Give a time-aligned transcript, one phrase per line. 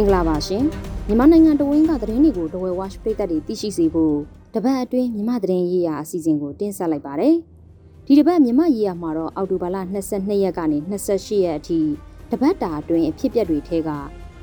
[0.00, 0.64] မင်္ဂလာပါရှင်
[1.06, 4.16] မြန်မာနိုင်ငံတဝင်းကသတင်းတွေကိုဒဝဲဝါရှ်ပြည်သက်တွေသိရှိစေဖို့
[4.54, 7.34] တပတ်အတွင်းမြန်မာသတင်းရေးရာအစီအစဉ်ကိုတင်ဆက်လိုက်ပါတယ်
[8.06, 9.76] ဒီတပတ်မြန်မာရေးရာမှာတော့အောက်တိုဘာလ
[10.10, 11.78] 22ရက်ကနေ28ရက်အထိ
[12.30, 13.90] တပတ်တာအတွင်းအဖြစ်အပျက်တွေထဲက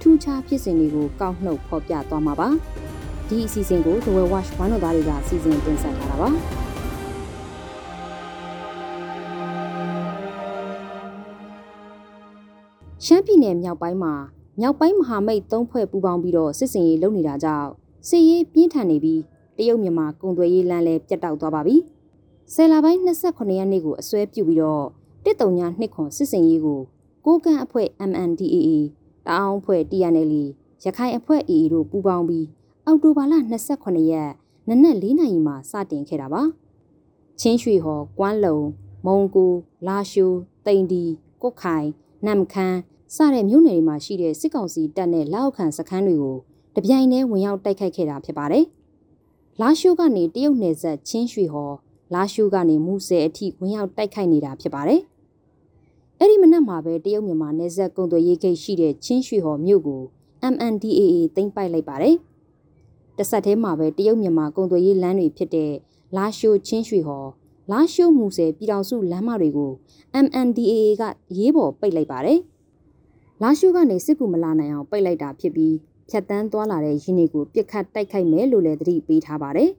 [0.02, 2.49] ထူးခြားဖြစ်စဉ်တွေကိုကောက်နှုတ်ဖော်ပြသွားမှာပါ
[3.27, 6.30] ဒီအစီအစဉ်ကိုဒဝဲဝါရှ်ဝမ်းတော်သားတွေကစီစဉ်တင်ဆက်ထားတာပါ
[13.05, 14.16] ရှမ်းပြည်နယ်မြောက်ပိုင်းမှာ
[14.61, 17.69] မြောက်ပိုင်းမဟာမိတ်သုံးဖွဲ့ပူးပေါင်းပြီးတော့စစ်စင်ရေးလုပ်နေတာကြောင့်
[18.08, 19.22] စစ်ရေးပြင်းထန်နေပြီး
[19.58, 21.75] တရုတ်မြန်မာကုန်သွယ်ရေးလမ်းလည်းပြတ်တောက်သွားပါပြီ။
[22.53, 24.86] ဆယ်လပိုင်း28ရက်နေ့ကိုအစွဲပြုပြီးတော့
[25.25, 26.81] တစ်တုံညာနှစ်ခွန်စစ်စင်ရေးကို
[27.25, 28.69] ကိုကန့်အဖွဲ့ MNDAA
[29.25, 30.33] တအောင်းအဖွဲ့ TNL
[30.83, 32.47] ရခိုင်အဖွဲ့ AA တို့ပူးပေါင်းပြီး
[32.86, 33.33] အောက်တိုဘာလ
[33.73, 34.31] 28ရက်
[34.67, 36.42] နနက်၄နာရီမှာစတင်ခဲ့တာပါ။
[37.39, 38.58] ချင်းရွှေဟော်၊ကွမ်းလုံ၊
[39.05, 39.52] မုံကို၊
[39.88, 41.03] လာရှိုး၊တိန်ဒီ၊
[41.42, 41.86] ကုတ်ခိုင်၊
[42.25, 42.77] နမ်ခမ်း
[43.16, 46.38] စတဲ့မြို့နယ်တွေမှာရှိတဲ့စစ်ကောင်စီတပ်နဲ့လက်အောက်ခံစခန်းတွေကို
[46.75, 48.66] တပြိုင်တည်းဝင်ရောက်တိုက်ခိုက်ခဲ့တာဖြစ်ပါတယ်။
[49.61, 51.76] လာရှိုးကနေတရုတ်နယ်စပ်ချင်းရွှေဟော်
[52.14, 55.02] လာရှိုးကနေမူဆယ်အထိဝင်ရောက်တိုက်ခိုက်နေတာဖြစ်ပါတယ်။
[56.20, 60.02] အဲ့ဒီမနက်မှာပဲတရုတ်မြန်မာနယ်စပ်ကုန်သွယ်ရေးဂိတ်ရှိတဲ့ချင်းရွှေဟော်မြို့ကို
[60.53, 62.15] MNDAA သိမ်းပိုက်လိုက်ပါတယ်။
[63.17, 65.73] တဆက်တည်းမှာပဲတရုတ်မြန်မာကုန်သွယ်ရေးလမ်းတွေဖြစ်တဲ့
[66.15, 67.30] လာရှိုးချင်းရွှေဟော်
[67.71, 69.71] လာရှိုးမူဆယ်ပြည်တော်စုလမ်းမတွေကို
[70.26, 71.03] MNDAA က
[71.37, 72.42] ရေးပေါ်ပိတ်လိုက်ပါတယ်။
[73.43, 75.75] လာရှုကနေစစ်ကူမလာနိုင်အောင်ပိတ်လိုက်တာဖြစ်ပြီး
[76.09, 79.70] ဖြတ်တန်းသွားလာတဲ့ရင်းတွေကိုပြစ်ခတ်တိုက်ခိုက်မယ်လို့လည်းသတိပေးထားပါတယ်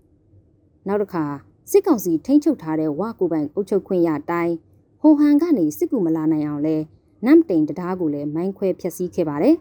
[0.86, 1.24] ။နောက်တစ်ခါ
[1.70, 4.54] စစ်ကောင်စီထိန်းချုပ်ထားတဲ့ဝါကိုပိုင်အုပ်ချုပ်ခွင့်ရတိုင်း
[5.00, 6.76] ဟိုဟန်ကနေစစ်ကူမလာနိုင်အောင်လဲ
[7.24, 9.56] နမ်တိန်တရားကိုလည်းမိုင်းခွဲဖျက်ဆီးခဲ့ပါတယ်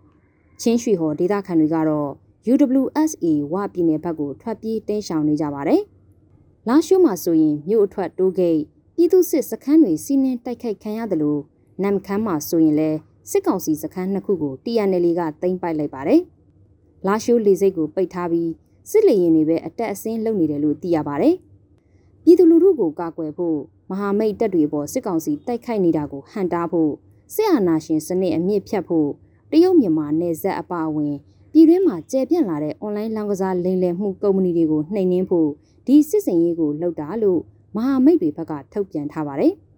[0.60, 2.10] ။ချင်းရွှေဟော်ဒေသခံတွေကတော့
[2.52, 5.82] UWSA ဝပြည်နယ်ဘက်ကိုထွက်ပြေးတင်းရှောင်နေကြပါတယ်။
[6.68, 8.60] လာရှုမှာဆိုရင်မြို့အထွက်တိုးဂိတ်
[8.96, 11.40] ပြည်သူစစ်စခန်းတွေစီးနှင်းတိုက်ခိုက်ခံရတယ်လို့
[11.82, 12.98] နမ်ခမ်းမှာဆိုရင်လည်း
[13.30, 16.20] စစ်ကောင်စီစခန်းနှစ်ခုကို TNL ကသိမ်းပိုက်လိုက်ပါတယ်။
[17.06, 18.50] လာရှိုးလေစိတ်ကိုပိတ်ထားပြီး
[18.90, 21.34] စစ်လေရင်တွေပဲအတက်အဆင်းလုပ်နေတယ်လို့သိရပါတယ်။
[22.24, 23.58] ပြည်သူလူထုကိုကာကွယ်ဖို့
[23.90, 26.92] မဟာမိတ်တပ်တွေပေါ်စစ်ကောင်စီတိုက်ခိုက်နေတာကိုဟန်တားဖို့
[27.34, 29.08] စစ်အာဏာရှင်စနစ်အမြင့်ဖြတ်ဖို့
[29.50, 31.14] တရုတ်မြန်မာနယ်စပ်အပါအဝင်
[31.52, 35.48] ပြည်တွင်းမှာကျယ်ပြန့်လာတဲ့အွန်လိုင်းလောင်းကစားလိမ်လည်မှုကုမ္ပဏီတွေကိုနှိမ်နင်းဖို့
[35.86, 37.40] ဒီစစ်စင်ရေးကိုလှုပ်တာလို့
[37.76, 39.52] မဟာမိတ်တွေဘက်ကထုတ်ပြန်ထားပါတယ်။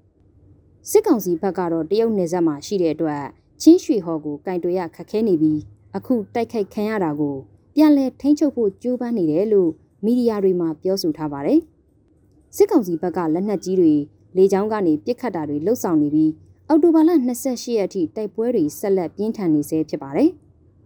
[0.90, 3.24] စစ်ကောင်စီဘက်ကတော့တရုတ်နယ်စပ်မှာရှိတဲ့အတွက်
[3.62, 5.60] ချင်းရွှေဟော်ကိုကင်တွယ်ရခက်ခဲနေပြီး
[5.96, 7.36] အခုတိုက်ခိုက်ခံရတာကို
[7.74, 9.70] ပြန်လည်ထိန်းချုပ်ဖို့ကြိုးပမ်းနေတယ်လို့
[10.04, 11.60] မီဒီယာတွေမှာပြောဆိုထားပါတယ်။
[12.56, 13.94] စစ်ကောင်စီဘက်ကလက်နက်ကြီးတွေ
[14.36, 16.32] လေကြောင်းကနေပစ်ခတ်တာတွေလှုပ်ဆောင်နေပြီး
[16.68, 17.10] အော်တိုဘာလ
[17.44, 20.30] 28ရက်အထိတိုက်ပွဲတွေဆက်လက်ပြင်းထန်နေဆဲဖြစ်ပါတယ်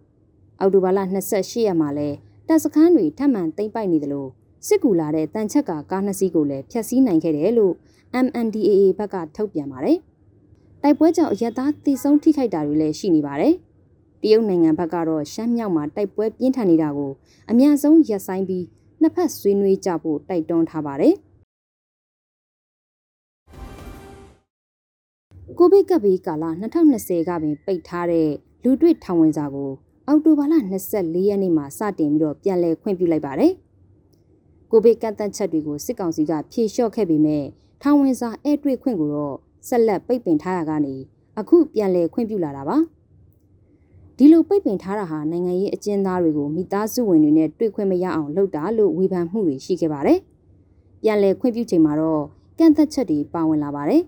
[0.59, 0.99] ။အော်တိုဘာလ
[1.31, 2.09] 28ရက်မှာလဲ
[2.47, 4.29] တပ်စခန်းတွေထပ်မံသိမ်းပိုက်နေတယ်လို့
[4.67, 7.73] စစ်ကူလာတဲ့တန်ချက်ကကားနှစ်စီးကိုလည်းဖျက်ဆီးနိုင်ခဲ့တယ်လို့
[8.25, 9.97] MNDAA ဘက်ကထုတ်ပြန်ပါတယ်။
[10.83, 13.53] တိုက်ပွဲကြောင့်ရက်သားတိဆုံးထိခိုက်တာတွေလည်းရှိနေပါတယ်။
[14.21, 17.11] တရုတ်နိုင်ငံဘက်ကတော့ရှမ်းမြောက်မှာတိုက်ပွဲပြင်းထန်နေတာကို
[17.51, 18.65] အများဆုံးရပ်ဆိုင်းပြီး
[19.01, 21.13] နှစ်ဖက်ဆွေးနွေးကြဖို့တိုက်တွန်းထားပါတယ်။
[25.57, 26.45] ကိုဗစ်ကပ်ဘေးကာလ
[26.85, 28.29] 2020ကပင်ပိတ်ထားတဲ့
[28.63, 29.71] လူတွေ့ထောင်ဝင်စာကို
[30.07, 30.53] အောက်တိုဘာလ
[30.91, 33.53] 24ရက်နေ့မှာစတင်ပြီးတော့ပြန်လည်ခွင့်ပြုလိုက်ပါတယ်။
[34.71, 37.45] ကိုဗစ်ကန့်သတ်ချက်တွေကိုစစ်ကောင်စီကဖြေလျှော့ခဲ့ပေမဲ့
[37.81, 39.35] ထောင်ဝင်စာအဲ့တွေ့ခွင့်ကိုတော့
[39.67, 40.95] ဆက်လက်ပိတ်ပင်ထားရကနေ
[41.39, 42.77] အခုပြန်လည်ခွင့်ပြုလာတာပါ
[44.17, 50.19] ဒီလိုပိတ်ပင်ထားတာဟာနိုင်ငံရေးအကျဉ်းသားတွေကိုမိသားစုဝင်တွေနဲ့တွေ့ခွင့်မရအောင်လုပ်တာလို့ဝေဖန်မှုတွေရှိခဲ့ပါတယ်
[51.03, 52.23] ပြန်လည်ခွင့်ပြုချိန်မှာတော့
[52.59, 54.03] ကန့်သက်ချက်တွေပါဝင်လာပါတယ်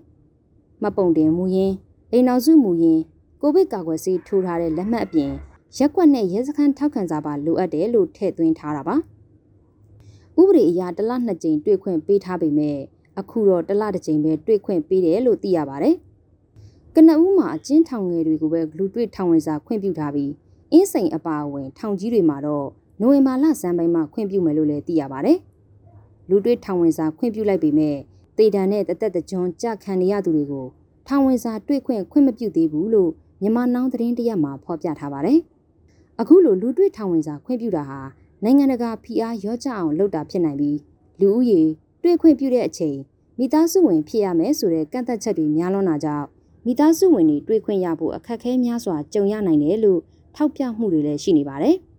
[0.82, 1.74] မပုံတင်မူရင်း
[2.12, 3.02] အိမ်နောက်စုမူရင်း
[3.40, 5.30] ကိုဗစ်ကာကွယ်ဆေးထိုးထားတဲ့လက်မှတ်အပြင်
[5.78, 8.96] ရက်ကွက်နဲ့ရဲစခန်းထောက်ခံစာပါလိုအပ်တယ်လို့ထည့်သွင်းထားတာပါ
[10.40, 12.78] ဥပဒေအရတလနှစ်ကြိမ်တွေ့ခွင့်ပေးထားပေမဲ့
[13.18, 15.96] အခုတော့တစ်လတစ်ကြိမ်ပဲတွေ့ခွင့်ပေးတယ်လို့သိရပါတယ်။
[16.94, 20.30] ကနဦးမှာအကျဉ်းထောင်ငယ်တွေကိုပဲလူတွေ့ထောင်ဝင်စာခွင့်ပြုထားပြီး
[20.72, 22.66] အင်းစိန်အပါအဝင် ထောင်ကြီးတွေမှာတော့
[23.00, 25.38] နိုဝင်ဘာလဆန်းပိုင်းမှာခွင့်ပြုမယ်လို့လည်းသိရပါတယ်။
[26.28, 27.96] လူတွေ့ထောင်ဝင်စာခွင့်ပြုလိုက်ပေမဲ့
[28.38, 30.66] တေတံနဲ့တသက်တကြွကြခံနေရသူတွေကို
[31.08, 35.38] ထောင်ဝင်စာတွေ့ခွင့်ခွင့်မပြုသေးဘူးလို့မြန်မာနောင်သတင်းတရက်မှာဖော်ပြထားပါတယ်။
[36.20, 38.00] အခုလိုလူတွေ့ထောင်ဝင်စာခွင့်ပြုတာဟာ
[38.44, 40.78] နိုင်ငံတကာဖိအားရောကြအောင်လုပ်တာဖြစ်နိုင်ပြီး
[41.20, 41.62] လူဦးရေ
[42.02, 42.98] တွေ့ခွင့်ပြုတဲ့အချိန်
[43.38, 46.26] မိသားစုဝင်ဖြစ်ရမယ်ဆိုတဲ့ကန့်သက်ချက်တွေများလွန်းတာကြောင့်
[46.66, 50.00] မိသားစုဝင်တွေတွေ့ခွင့်ရဖို့အခက်အခဲများစွာကြုံရနိုင်တယ်လို့
[50.36, 51.76] ထောက်ပြမှုတွေလည်းရှိနေပါတယ်။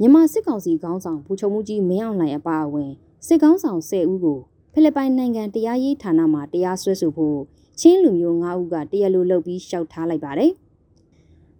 [0.00, 2.90] မြန်မာစစ်ကောင်စီခေါင်းဆောင်ဘူချုံမှုကြီးမင်းအောင်လှိုင်အပါအဝင်
[3.26, 4.38] စစ်ကောင်ဆောင်10ဦးကို
[4.72, 7.38] ဖိလစ်ပိုင်နိုင်ငံတရားရေးဌာနမှတရားစွဲဆိုဖို့
[7.80, 10.52] ချင်းလူမျိုး9ဦးကတရားလိုလုပ်ပြီးရှောက်ထားလိုက်ပါတယ်။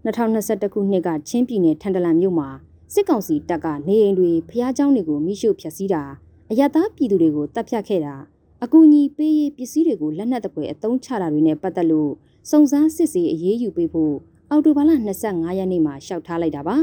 [0.06, 2.50] 2021ခုနှစ်ကချင်းပြည်နယ်ထန်တလန်မြို့မှာ
[2.94, 6.04] စစ်ကောင်စီတပ်ကနေအိမ်တွေဖျားเจ้าတွေကိုမိရှုဖျက်ဆီးတာ
[6.50, 8.16] အယက်သားပြည်သူတွေကိုတပ်ဖြတ်ခဲ့တာ
[8.64, 12.12] အကူအညီပေးရေးပစ္စည်းတွေကိုလက်နက်တပွဲအသုံးချတာတွေနဲ့ပတ်သက်လို့
[12.50, 14.16] စုံစမ်းစစ်ဆေးအရေးယူပေးဖို့
[14.50, 14.92] အော်တိုဘာလ
[15.26, 16.78] 25ရက်နေ့မှာရှောက်ထားလိုက်တာပါ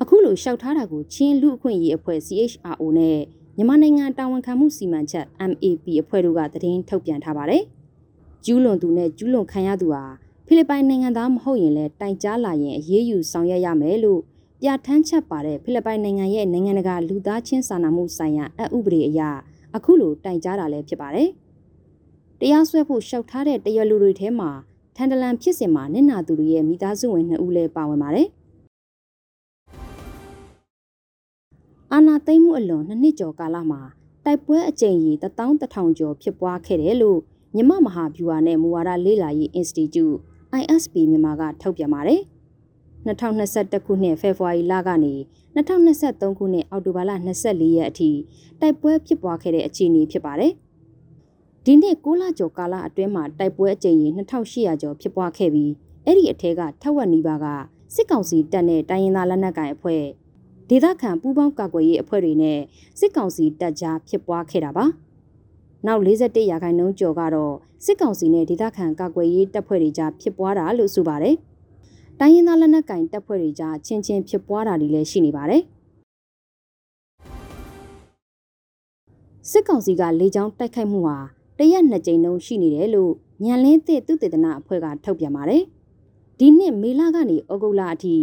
[0.00, 3.18] အခုလိုရှောက်ထားတာကိုချင်းလူအခွင့်အရေးအဖွဲ့ CHRO နဲ့
[3.56, 7.64] မြန်မာနိုင်ငံတာဝန်ခံမှုစီမံချက် MAP အဖွဲ့တို့ကသတင်းထုတ်ပြန်ထားပါတယ်
[8.44, 10.04] ကျူးလွန်သူနဲ့ကျူးလွန်ခံရသူဟာ
[10.49, 14.21] ဖိလစ်ပိုင်နိုင်ငံသားမဟုတ်ရင်လည်းတိုင်ကြားလာရင်အရေးယူဆောင်ရွက်ရမယ်လို့
[14.61, 19.21] ပြဋ္ဌာန်းချက်ပါတဲ့ဖိလစ်ပိုင်နိုင်ငံရဲ့နိုင်ငံတကာလူသားချင်းစာနာမှုဆိုင်ရာအဥပဒေအရ
[19.75, 21.29] အခုလိုတိုင်ကြားတာလည်းဖြစ်ပါတယ်။
[22.39, 24.51] တရားစွဲဖို့ရှောက်ထားတဲ့တရလူတွေထဲမှာ
[24.95, 28.27] ထန်တလန်ဖြစ်စဉ်မှာနစ်နာသူတွေရဲ့မိသားစုဝင်2ဦးလည်းပါဝင်ပါတယ်။
[31.93, 33.81] အာနာသိမ့်မှုအလွန်နှစ်နှစ်ကျော်ကာလမှာ
[34.25, 37.19] တိုက်ပွဲအကြိမ်ကြီး11000ကျော်ဖြစ်ပွားခဲ့တယ်လို့
[37.55, 40.17] မြမမဟာဗျူဟာနဲ့မူဝါဒလေ့လာရေး Institute
[40.61, 42.21] ISP မြန်မာကထုတ်ပြန်ပါတယ်။
[43.07, 45.13] 2021ခုနှစ်ဖေဖော်ဝါရီလကနေ
[45.55, 47.11] 2023ခုနှစ်အောက်တိုဘာလ
[47.45, 48.11] 24ရက်အထိ
[48.61, 50.53] တိုက်ပွဲဖြစ်ပွားခဲ့တဲ့အခြေအနေဖြစ်ပါတယ်။
[51.65, 55.71] ဒီနှစ်6လကျော်ကာလအတွင်းမှာတိုက်ပွဲအကြိမ်ရေ2800ကျော်ဖြစ်ပွားခဲ့ပြီး
[56.05, 57.45] အဲ့ဒီအထက်ကထက်ဝက်နီးပါးက
[57.95, 60.03] စစ်ကောင်စီတပ်နဲ့တိုင်းရင်းသားလက်နက်ကိုင်အဖွဲ့
[60.69, 62.59] ဒေသခံပူးပေါင်းကာကွယ်ရေးအဖွဲ့တွေနဲ့
[62.99, 64.85] စစ်ကောင်စီတပ်ကြားဖြစ်ပွားခဲ့တာပါ။
[65.85, 67.55] နောက်41ရာခိုင်နှုန်းကျော်ကတော့
[67.85, 71.35] စစ်ကောင်စီနဲ့ဒေသခံကာကွယ်ရေးတပ်ဖွဲ့တွေကြားဖြစ်ပွားတာလို့ဆိုပါတယ်။
[72.19, 75.61] တိုင်းရင်းသားလက်နက်ကင်တပ်ဖွဲ့တွေကြားချင်းချင်းဖြစ်ပွားတာတွေလည်းရှိနေပါတယ်
[79.49, 81.17] စစ်ကောင်စီကလေကြောင်းတိုက်ခိုက်မှုဟာ
[81.59, 83.13] တရက်နှစ်ကြိမ်လုံးရှိနေတယ်လို့
[83.43, 85.63] ညံလင်းသည့်သူတေသနာအဖွဲ့ကထုတ်ပြန်ပါတယ်
[86.39, 88.15] ဒီနှစ်မေလကနေဩဂုတ်လအထိ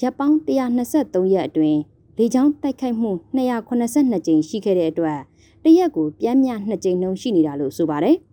[0.00, 1.80] ရပ်ပေါင်း123ရက်အတွင်း
[2.18, 5.20] လေကြောင်းတိုက်ခိုက်မှု282ကြိမ်ရှိခဲ့တဲ့အတွက်
[5.64, 8.18] တရက်ကိုပြမ်းမြ2ကြိမ်နှုန်းရှိနေတာလို့ဆိုပါတယ်။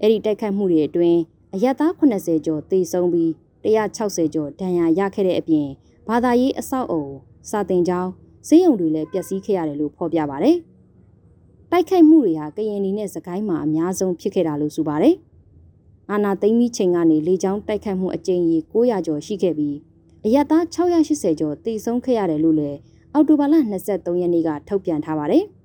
[0.00, 1.20] အဲ့ဒီတိုက်ခိုက်မှုတွေအတွင်း
[1.54, 3.30] အရက်သား80ကျော်သေဆုံးပြီး
[3.64, 5.68] 160ကျော်ဒဏ်ရာရခဲ့တဲ့အပြင်
[6.08, 7.06] ဘာသာရေးအဆောက်အုံ
[7.50, 8.10] စာတင်ကျောင်း
[8.46, 10.52] ဈေးရုံတွေလည်းပျက်စီးခဲ့ရတယ်လို့ဖော်ပြပါဗျ။
[11.70, 15.14] တိုက်ခိုက်မှုတွေဟာကရင်နီနဲ့စကိုင်းမှာအများဆုံးဖြစ်ခဲ့တာလို့ဆိုပါတယ်။
[16.10, 19.76] အာနာသိမ့်မီချိန်ကနေလေကြောင်းတိုက်ခိုက်မှုအကြိမ်ကြီး900ကျော်ရှိခဲ့ပြီး
[20.24, 22.78] အရက်သား680ကျော်တိဆုံးခဲ့ရတယ်လို့လည်း
[23.12, 23.54] အောက်တိုဘာလ
[23.88, 25.44] 23ရက်နေ့ကထုတ်ပြန်ထားပါတယ်။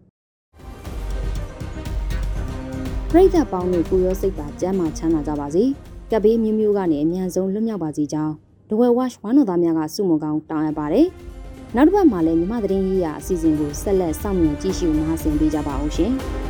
[3.17, 5.63] ပြည်သက်ပေါင်းတို့ကိုရောစိတ်ပါကျမ်းမာချမ်းသာကြပါစေ။
[6.11, 8.33] ကပ်ဘေးမျိုးမျိုးကနေအမြန်ဆုံးလွတ်မြောက်ပါစေကြောင်း
[8.69, 11.07] ဒဝဲဝါရှ်ဝါနော်သားများကစုမုံကောင်းတောင်းအပ်ပါတယ်။
[11.75, 16.13] နောက်တစ်ပတ်မှာလည်းမြမသတင်းရေးရာအစီအစဉ်ကိုဆက်လက်စောင့်မျှော်ကြည့်ရှုနားဆင်ပေးကြပါအောင်ရှင်။